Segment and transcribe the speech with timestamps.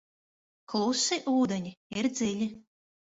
[0.71, 2.49] Klusi ūdeņi ir dziļi.